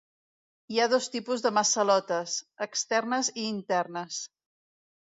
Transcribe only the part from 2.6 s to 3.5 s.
externes i